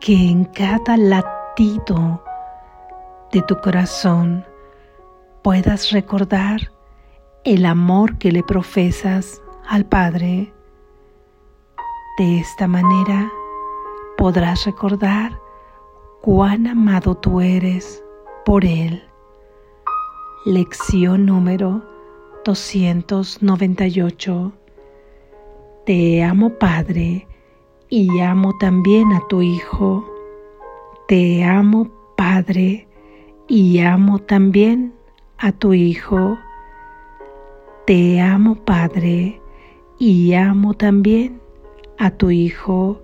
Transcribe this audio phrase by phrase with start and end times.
[0.00, 2.24] que en cada latido
[3.32, 4.44] de tu corazón
[5.42, 6.72] puedas recordar
[7.44, 10.54] el amor que le profesas al Padre.
[12.16, 13.30] De esta manera
[14.16, 15.38] podrás recordar
[16.22, 18.02] cuán amado tú eres
[18.46, 19.04] por Él.
[20.46, 21.84] Lección número
[22.46, 24.52] 298.
[25.84, 27.26] Te amo Padre
[27.90, 30.08] y amo también a tu Hijo.
[31.08, 32.86] Te amo Padre
[33.48, 34.94] y amo también
[35.38, 36.38] a tu Hijo.
[37.86, 39.40] Te amo Padre
[39.98, 41.40] y amo también
[41.98, 43.02] a tu Hijo.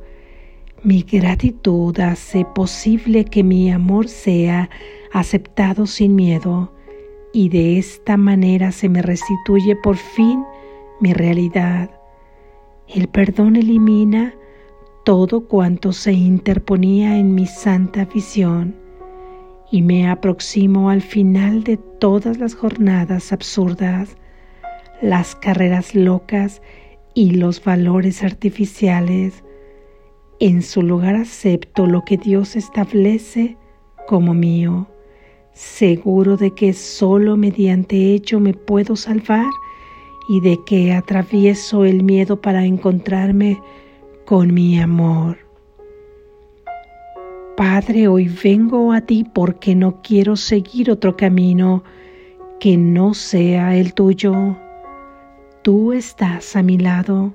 [0.85, 4.71] Mi gratitud hace posible que mi amor sea
[5.13, 6.73] aceptado sin miedo
[7.33, 10.45] y de esta manera se me restituye por fin
[11.01, 11.91] mi realidad.
[12.87, 14.33] El perdón elimina
[15.07, 18.75] todo cuanto se interponía en mi santa visión
[19.71, 24.17] y me aproximo al final de todas las jornadas absurdas,
[25.01, 26.61] las carreras locas
[27.15, 29.45] y los valores artificiales.
[30.41, 33.57] En su lugar acepto lo que Dios establece
[34.09, 34.89] como mío,
[35.53, 39.47] seguro de que solo mediante ello me puedo salvar
[40.29, 43.61] y de que atravieso el miedo para encontrarme
[44.27, 45.39] con mi amor.
[47.57, 51.85] Padre, hoy vengo a ti porque no quiero seguir otro camino
[52.59, 54.57] que no sea el tuyo.
[55.63, 57.35] Tú estás a mi lado,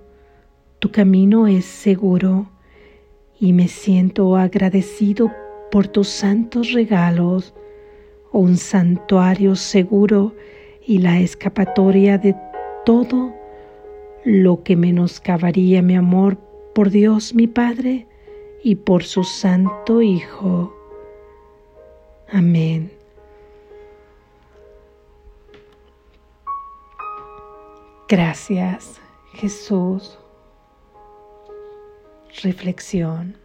[0.79, 2.51] tu camino es seguro
[3.39, 5.31] y me siento agradecido
[5.71, 7.53] por tus santos regalos,
[8.33, 10.35] un santuario seguro
[10.85, 12.35] y la escapatoria de
[12.85, 13.33] todo
[14.25, 18.07] lo que menoscabaría mi amor por Dios mi Padre
[18.63, 20.75] y por su Santo Hijo.
[22.31, 22.91] Amén.
[28.07, 28.99] Gracias,
[29.33, 30.17] Jesús.
[32.41, 33.37] Reflexión.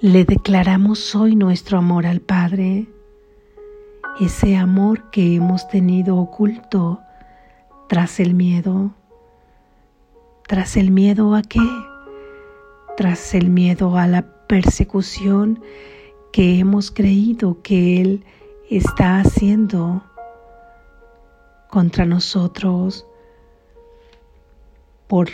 [0.00, 2.88] Le declaramos hoy nuestro amor al Padre,
[4.20, 7.00] ese amor que hemos tenido oculto
[7.92, 8.90] tras el miedo
[10.48, 11.60] ¿Tras el miedo a qué?
[12.96, 15.62] Tras el miedo a la persecución
[16.32, 18.24] que hemos creído que Él
[18.70, 20.02] está haciendo
[21.68, 23.06] contra nosotros
[25.06, 25.28] por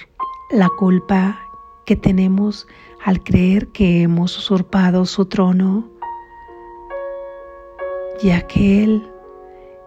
[0.51, 1.39] la culpa
[1.87, 2.67] que tenemos
[3.05, 5.89] al creer que hemos usurpado su trono,
[8.21, 9.09] ya que Él,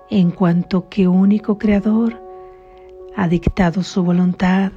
[0.10, 2.31] en cuanto que único creador,
[3.16, 4.72] ha dictado su voluntad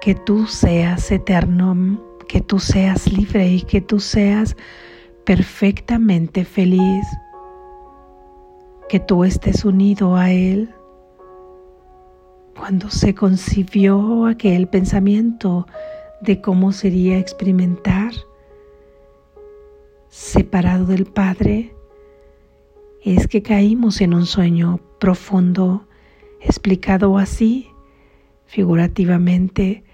[0.00, 4.56] que tú seas eterno, que tú seas libre y que tú seas
[5.24, 7.06] perfectamente feliz,
[8.88, 10.74] que tú estés unido a Él.
[12.56, 15.66] Cuando se concibió aquel pensamiento
[16.20, 18.12] de cómo sería experimentar
[20.08, 21.74] separado del Padre,
[23.02, 25.86] es que caímos en un sueño profundo,
[26.44, 27.68] explicado así,
[28.46, 29.84] figurativamente,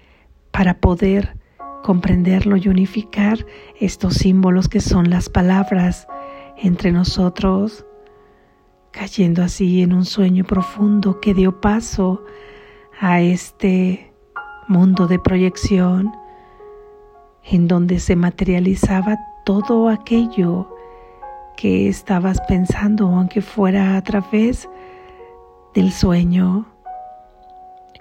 [0.51, 1.37] para poder
[1.83, 3.45] comprenderlo y unificar
[3.79, 6.07] estos símbolos que son las palabras
[6.57, 7.85] entre nosotros,
[8.91, 12.23] cayendo así en un sueño profundo que dio paso
[12.99, 14.13] a este
[14.67, 16.11] mundo de proyección
[17.43, 20.69] en donde se materializaba todo aquello
[21.57, 24.69] que estabas pensando, aunque fuera a través
[25.73, 26.65] del sueño.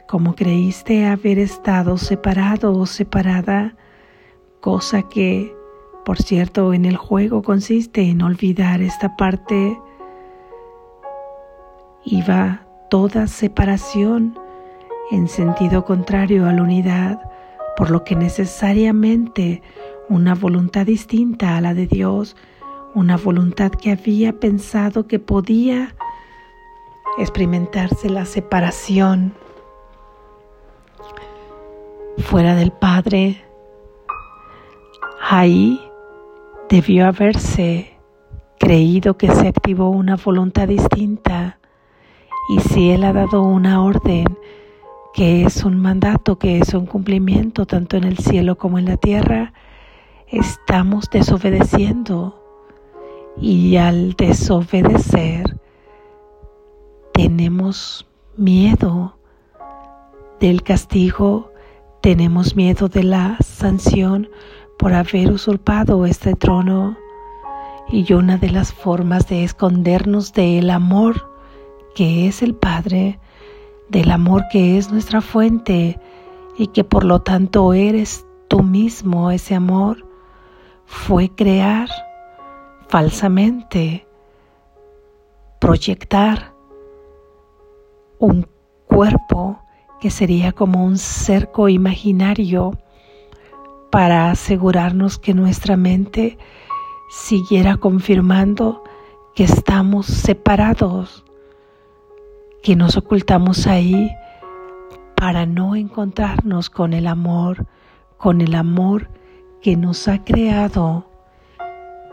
[0.09, 3.77] Como creíste haber estado separado o separada,
[4.61, 5.55] cosa que,
[6.05, 9.79] por cierto, en el juego consiste en olvidar esta parte,
[12.05, 14.37] iba toda separación
[15.11, 17.21] en sentido contrario a la unidad,
[17.77, 19.63] por lo que necesariamente
[20.09, 22.37] una voluntad distinta a la de Dios,
[22.95, 25.95] una voluntad que había pensado que podía
[27.21, 29.35] experimentarse la separación
[32.19, 33.43] fuera del Padre,
[35.21, 35.81] ahí
[36.69, 37.97] debió haberse
[38.59, 41.59] creído que se activó una voluntad distinta
[42.49, 44.27] y si Él ha dado una orden
[45.13, 48.97] que es un mandato, que es un cumplimiento tanto en el cielo como en la
[48.97, 49.53] tierra,
[50.29, 52.37] estamos desobedeciendo.
[53.41, 55.61] Y al desobedecer
[57.13, 59.17] tenemos miedo
[60.41, 61.51] del castigo
[62.01, 64.31] tenemos miedo de la sanción
[64.79, 66.97] por haber usurpado este trono.
[67.89, 71.29] Y una de las formas de escondernos del amor
[71.95, 73.19] que es el Padre,
[73.91, 76.01] del amor que es nuestra fuente
[76.57, 80.07] y que por lo tanto eres tú mismo ese amor,
[80.87, 81.89] fue crear
[82.89, 84.07] falsamente,
[85.59, 86.50] proyectar
[88.21, 88.47] un
[88.87, 89.59] cuerpo
[89.99, 92.79] que sería como un cerco imaginario
[93.91, 96.39] para asegurarnos que nuestra mente
[97.11, 98.85] siguiera confirmando
[99.35, 101.25] que estamos separados,
[102.63, 104.11] que nos ocultamos ahí
[105.17, 107.67] para no encontrarnos con el amor,
[108.19, 109.09] con el amor
[109.63, 111.07] que nos ha creado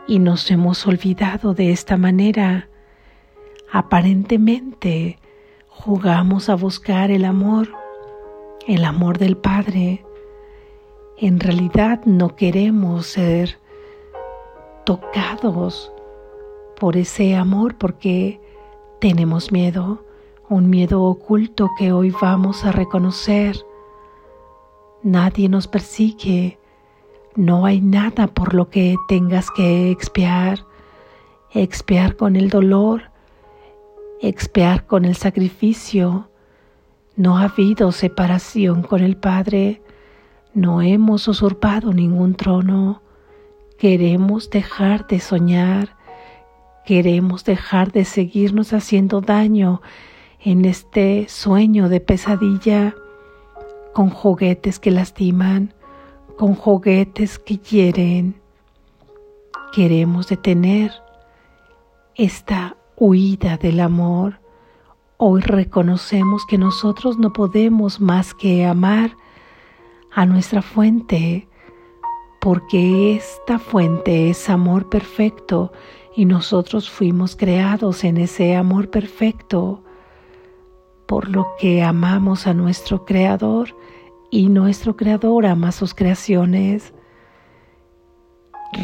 [0.08, 2.70] y nos hemos olvidado de esta manera.
[3.72, 5.20] Aparentemente
[5.80, 7.70] jugamos a buscar el amor,
[8.68, 10.04] el amor del Padre.
[11.18, 13.58] En realidad no queremos ser
[14.86, 15.92] tocados
[16.80, 18.42] por ese amor porque
[19.00, 20.04] tenemos miedo,
[20.50, 23.58] un miedo oculto que hoy vamos a reconocer.
[25.04, 26.60] Nadie nos persigue,
[27.36, 30.66] no hay nada por lo que tengas que expiar,
[31.54, 33.04] expiar con el dolor,
[34.22, 36.30] expiar con el sacrificio.
[37.16, 39.82] No ha habido separación con el Padre,
[40.54, 43.02] no hemos usurpado ningún trono.
[43.78, 45.96] Queremos dejar de soñar,
[46.86, 49.82] queremos dejar de seguirnos haciendo daño
[50.40, 52.96] en este sueño de pesadilla
[53.94, 55.74] con juguetes que lastiman,
[56.38, 58.40] con juguetes que hieren.
[59.74, 60.92] Queremos detener
[62.16, 64.40] esta huida del amor,
[65.18, 69.16] hoy reconocemos que nosotros no podemos más que amar
[70.12, 71.48] a nuestra fuente,
[72.42, 75.72] porque esta fuente es amor perfecto
[76.16, 79.84] y nosotros fuimos creados en ese amor perfecto,
[81.08, 83.76] por lo que amamos a nuestro Creador
[84.32, 86.94] y nuestro Creador ama sus creaciones.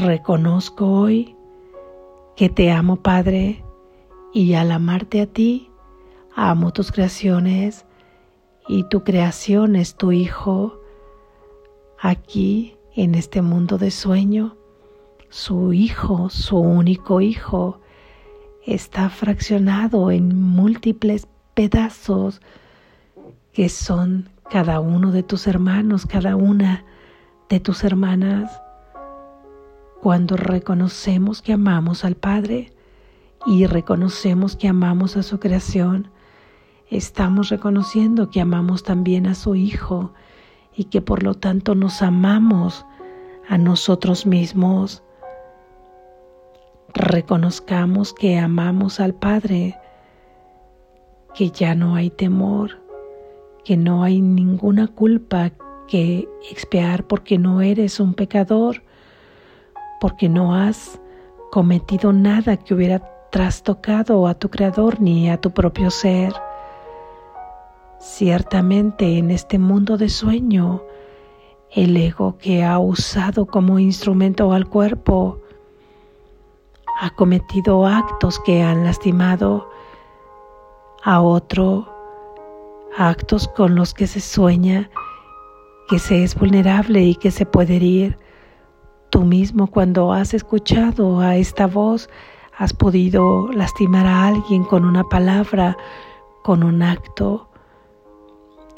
[0.04, 1.36] Reconozco hoy
[2.36, 3.64] que te amo, Padre,
[4.34, 5.70] y al amarte a ti,
[6.36, 7.86] amo tus creaciones
[8.68, 10.82] y tu creación es tu Hijo
[12.00, 14.58] aquí en este mundo de sueño.
[15.30, 17.80] Su Hijo, su único Hijo,
[18.66, 22.42] está fraccionado en múltiples pedazos
[23.52, 26.86] que son cada uno de tus hermanos, cada una
[27.50, 28.52] de tus hermanas.
[30.02, 32.73] Cuando reconocemos que amamos al Padre,
[33.46, 36.10] y reconocemos que amamos a su creación,
[36.90, 40.14] estamos reconociendo que amamos también a su Hijo
[40.76, 42.86] y que por lo tanto nos amamos
[43.48, 45.04] a nosotros mismos.
[46.94, 49.78] Reconozcamos que amamos al Padre,
[51.34, 52.82] que ya no hay temor,
[53.66, 55.52] que no hay ninguna culpa
[55.88, 58.84] que expiar porque no eres un pecador,
[60.00, 61.00] porque no has
[61.52, 66.32] cometido nada que hubiera trastocado a tu creador ni a tu propio ser.
[68.00, 70.84] Ciertamente en este mundo de sueño,
[71.72, 75.40] el ego que ha usado como instrumento al cuerpo
[77.02, 79.68] ha cometido actos que han lastimado
[81.04, 81.92] a otro,
[82.96, 84.92] actos con los que se sueña
[85.90, 88.20] que se es vulnerable y que se puede herir.
[89.10, 92.10] Tú mismo cuando has escuchado a esta voz
[92.58, 95.78] has podido lastimar a alguien con una palabra,
[96.44, 97.48] con un acto,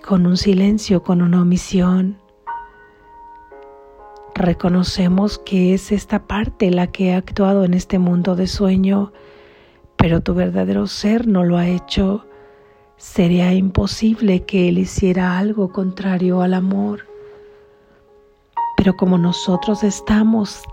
[0.06, 2.18] con un silencio, con una omisión.
[4.34, 9.12] Reconocemos que es esta parte la que ha actuado en este mundo de sueño,
[9.96, 12.26] pero tu verdadero ser no lo ha hecho.
[12.98, 17.08] Sería imposible que él hiciera algo contrario al amor.
[18.78, 20.64] Pero como nosotros estamos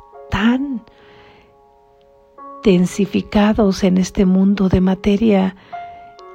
[2.62, 5.56] densificados en este mundo de materia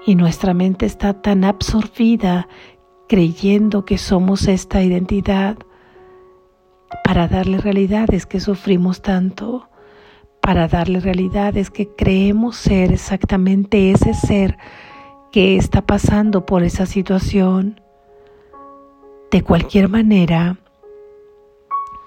[0.05, 2.47] y nuestra mente está tan absorbida
[3.07, 5.57] creyendo que somos esta identidad
[7.03, 9.69] para darle realidad es que sufrimos tanto,
[10.41, 14.57] para darle realidad es que creemos ser exactamente ese ser
[15.31, 17.81] que está pasando por esa situación.
[19.31, 20.57] De cualquier manera,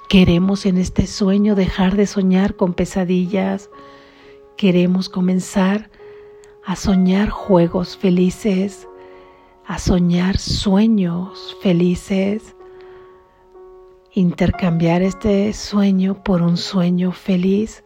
[0.08, 3.68] queremos en este sueño dejar de soñar con pesadillas,
[4.60, 5.88] queremos comenzar
[6.66, 8.86] a soñar juegos felices,
[9.66, 12.54] a soñar sueños felices,
[14.12, 17.82] intercambiar este sueño por un sueño feliz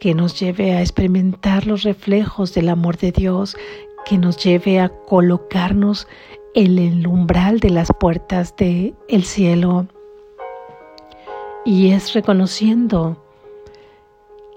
[0.00, 3.56] que nos lleve a experimentar los reflejos del amor de Dios,
[4.04, 6.08] que nos lleve a colocarnos
[6.56, 9.86] en el umbral de las puertas del el cielo.
[11.64, 13.27] Y es reconociendo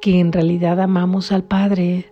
[0.02, 2.12] que en realidad amamos al Padre.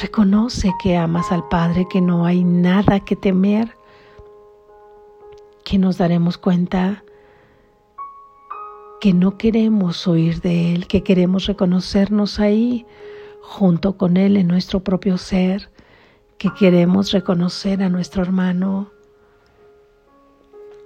[0.00, 3.76] Reconoce que amas al Padre, que no hay nada que temer,
[5.64, 7.04] que nos daremos cuenta
[9.00, 12.86] que no queremos oír de Él, que queremos reconocernos ahí
[13.42, 15.70] junto con Él en nuestro propio ser,
[16.38, 18.90] que queremos reconocer a nuestro hermano,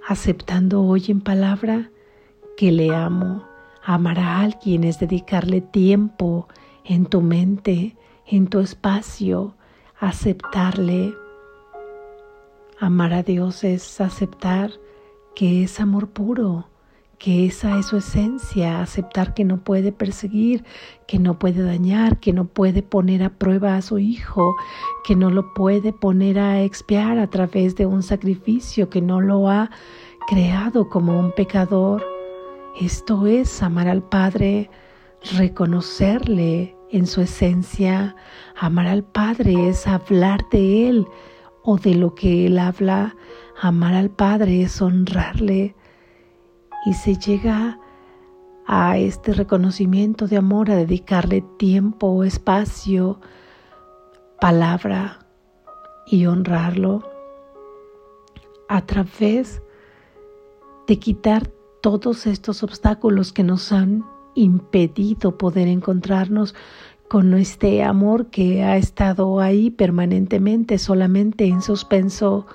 [0.07, 1.91] aceptando hoy en palabra
[2.57, 3.50] que le amo.
[3.83, 6.47] Amar a alguien es dedicarle tiempo
[6.85, 7.95] en tu mente,
[8.27, 9.55] en tu espacio,
[9.99, 11.15] aceptarle.
[12.79, 14.71] Amar a Dios es aceptar
[15.35, 16.67] que es amor puro,
[17.17, 20.63] que esa es su esencia, aceptar que no puede perseguir,
[21.07, 24.55] que no puede dañar, que no puede poner a prueba a su hijo,
[25.03, 29.49] que no lo puede poner a expiar a través de un sacrificio, que no lo
[29.49, 29.71] ha
[30.27, 32.20] creado como un pecador.
[32.79, 34.69] Esto es amar al Padre,
[35.37, 38.15] reconocerle en su esencia.
[38.57, 41.07] Amar al Padre es hablar de Él
[41.63, 43.15] o de lo que Él habla.
[43.61, 45.75] Amar al Padre es honrarle
[46.85, 47.77] y se llega
[48.65, 53.19] a este reconocimiento de amor, a dedicarle tiempo, espacio,
[54.39, 55.19] palabra
[56.07, 57.03] y honrarlo
[58.69, 59.61] a través
[60.87, 61.51] de quitar
[61.81, 66.55] todos estos obstáculos que nos han impedido poder encontrarnos
[67.09, 72.47] con este amor que ha estado ahí permanentemente, solamente en suspenso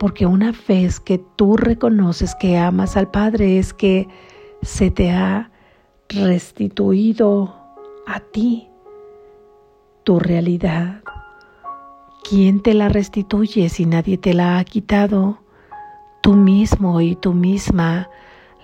[0.00, 4.08] porque una vez que tú reconoces que amas al Padre es que
[4.62, 5.50] se te ha
[6.08, 7.54] restituido
[8.06, 8.68] a ti
[10.04, 11.02] tu realidad.
[12.28, 15.42] ¿Quién te la restituye si nadie te la ha quitado?
[16.22, 18.08] Tú mismo y tú misma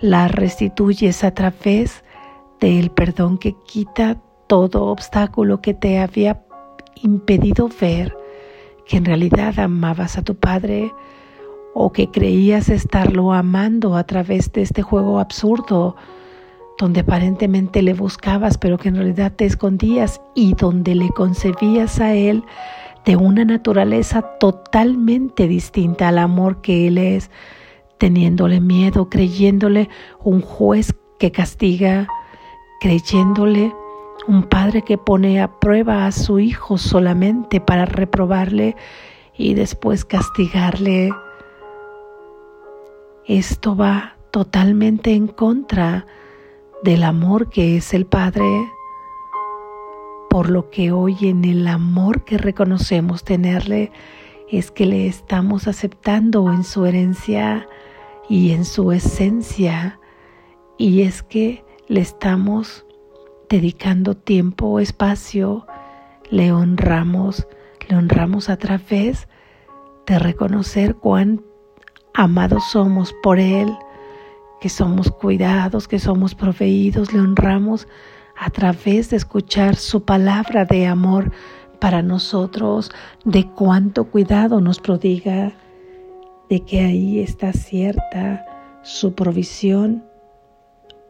[0.01, 2.03] la restituyes a través
[2.59, 6.43] del perdón que quita todo obstáculo que te había
[7.01, 8.15] impedido ver
[8.85, 10.93] que en realidad amabas a tu Padre,
[11.79, 15.95] o que creías estarlo amando a través de este juego absurdo
[16.79, 22.15] donde aparentemente le buscabas pero que en realidad te escondías y donde le concebías a
[22.15, 22.43] él
[23.05, 27.29] de una naturaleza totalmente distinta al amor que él es,
[27.97, 29.89] teniéndole miedo, creyéndole
[30.23, 32.07] un juez que castiga,
[32.79, 33.73] creyéndole
[34.27, 38.75] un padre que pone a prueba a su hijo solamente para reprobarle
[39.35, 41.11] y después castigarle.
[43.25, 46.05] Esto va totalmente en contra
[46.83, 48.69] del amor que es el Padre,
[50.29, 53.91] por lo que hoy en el amor que reconocemos tenerle
[54.49, 57.67] es que le estamos aceptando en su herencia
[58.29, 59.99] y en su esencia,
[60.77, 62.85] y es que le estamos
[63.49, 65.65] dedicando tiempo espacio,
[66.29, 67.47] le honramos,
[67.87, 69.27] le honramos a través
[70.05, 71.41] de reconocer cuán
[72.19, 73.77] Amados somos por Él,
[74.59, 77.87] que somos cuidados, que somos proveídos, le honramos
[78.35, 81.31] a través de escuchar su palabra de amor
[81.79, 82.89] para nosotros,
[83.23, 85.51] de cuánto cuidado nos prodiga,
[86.49, 88.45] de que ahí está cierta
[88.83, 90.03] su provisión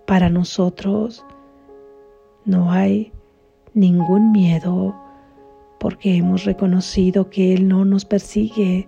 [0.06, 1.26] para nosotros.
[2.46, 3.12] No hay
[3.74, 4.96] ningún miedo
[5.80, 8.88] porque hemos reconocido que Él no nos persigue,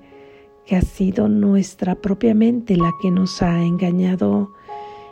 [0.65, 4.51] que ha sido nuestra propia mente la que nos ha engañado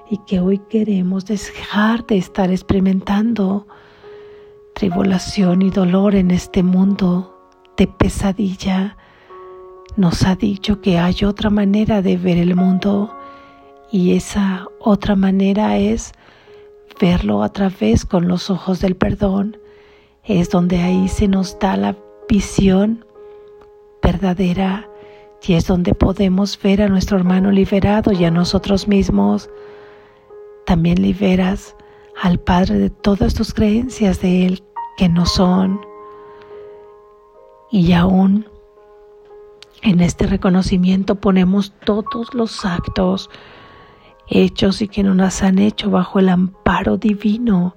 [0.09, 3.67] y que hoy queremos dejar de estar experimentando
[4.73, 7.35] tribulación y dolor en este mundo
[7.77, 8.97] de pesadilla.
[9.97, 13.17] Nos ha dicho que hay otra manera de ver el mundo
[13.91, 16.13] y esa otra manera es
[17.01, 19.57] verlo a través con los ojos del perdón.
[20.23, 21.97] Es donde ahí se nos da la
[22.29, 23.05] visión
[24.03, 24.87] verdadera
[25.41, 29.49] y es donde podemos ver a nuestro hermano liberado y a nosotros mismos.
[30.67, 31.75] También liberas
[32.21, 34.63] al Padre de todas tus creencias de Él
[34.95, 35.81] que no son.
[37.71, 38.45] Y aún
[39.81, 43.29] en este reconocimiento ponemos todos los actos
[44.27, 47.75] hechos y que no nos han hecho bajo el amparo divino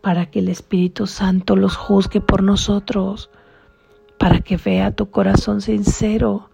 [0.00, 3.30] para que el Espíritu Santo los juzgue por nosotros
[4.18, 6.50] para que vea tu corazón sincero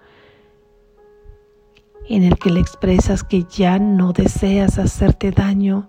[2.08, 5.88] en el que le expresas que ya no deseas hacerte daño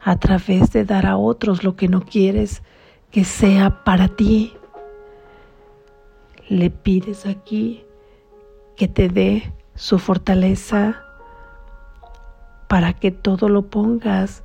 [0.00, 2.62] a través de dar a otros lo que no quieres
[3.10, 4.54] que sea para ti.
[6.48, 7.84] Le pides aquí
[8.76, 11.02] que te dé su fortaleza
[12.68, 14.44] para que todo lo pongas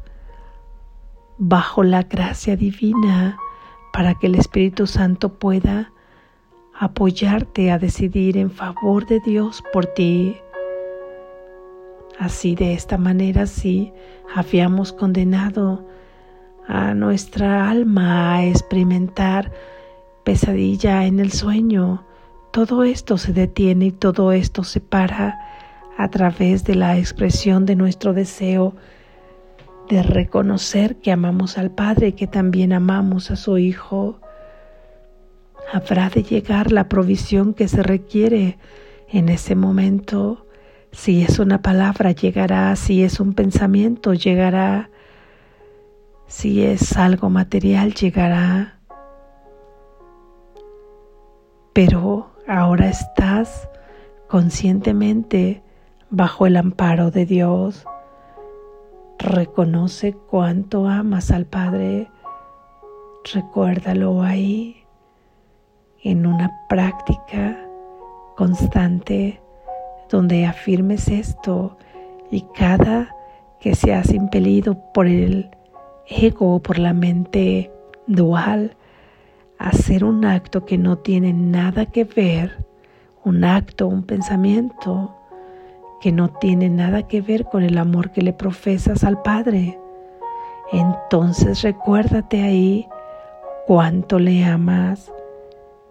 [1.37, 3.37] bajo la gracia divina,
[3.91, 5.91] para que el Espíritu Santo pueda
[6.79, 10.37] apoyarte a decidir en favor de Dios por ti.
[12.17, 13.91] Así de esta manera sí
[14.33, 15.85] habíamos condenado
[16.67, 19.51] a nuestra alma a experimentar
[20.29, 22.05] pesadilla en el sueño.
[22.51, 25.39] Todo esto se detiene y todo esto se para
[25.97, 28.75] a través de la expresión de nuestro deseo
[29.89, 34.19] de reconocer que amamos al Padre y que también amamos a su Hijo.
[35.73, 38.59] Habrá de llegar la provisión que se requiere
[39.07, 40.45] en ese momento
[40.91, 42.75] si es una palabra, llegará.
[42.75, 44.91] Si es un pensamiento, llegará.
[46.27, 48.78] Si es algo material, llegará.
[51.81, 53.69] Pero ahora estás
[54.27, 55.63] conscientemente
[56.09, 57.85] bajo el amparo de Dios.
[59.17, 62.11] Reconoce cuánto amas al Padre.
[63.33, 64.83] Recuérdalo ahí
[66.03, 67.57] en una práctica
[68.35, 69.39] constante
[70.09, 71.77] donde afirmes esto
[72.29, 73.15] y cada
[73.61, 75.49] que seas impelido por el
[76.09, 77.71] ego por la mente
[78.05, 78.75] dual
[79.59, 82.65] hacer un acto que no tiene nada que ver,
[83.23, 85.15] un acto, un pensamiento
[86.01, 89.77] que no tiene nada que ver con el amor que le profesas al Padre.
[90.71, 92.87] Entonces recuérdate ahí
[93.67, 95.11] cuánto le amas.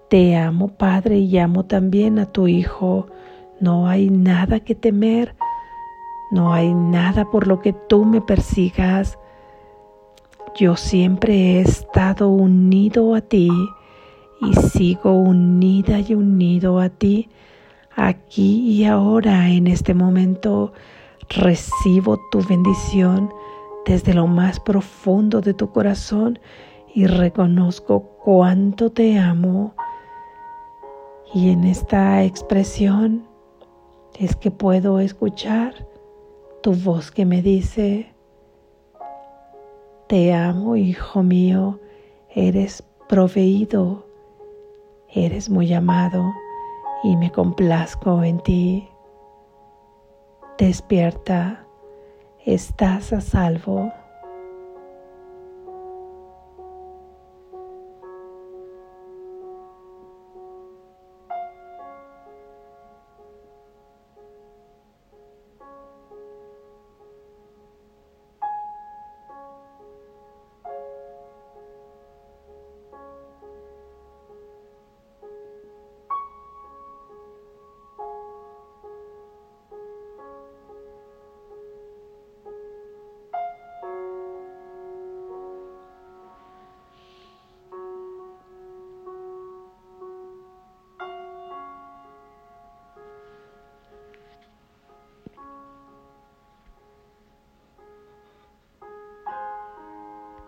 [0.08, 3.06] Te amo Padre y amo también a tu Hijo
[3.60, 5.34] no hay nada que temer,
[6.30, 9.18] no hay nada por lo que tú me persigas.
[10.58, 13.48] Yo siempre he estado unido a ti
[14.40, 17.28] y sigo unida y unido a ti.
[17.94, 20.72] Aquí y ahora, en este momento,
[21.28, 23.32] recibo tu bendición
[23.86, 26.40] desde lo más profundo de tu corazón
[26.92, 29.76] y reconozco cuánto te amo.
[31.32, 33.28] Y en esta expresión
[34.18, 35.86] es que puedo escuchar
[36.62, 38.12] tu voz que me dice,
[40.08, 41.78] te amo, hijo mío,
[42.34, 44.06] eres proveído,
[45.14, 46.32] eres muy amado
[47.04, 48.88] y me complazco en ti.
[50.56, 51.66] Despierta,
[52.44, 53.92] estás a salvo.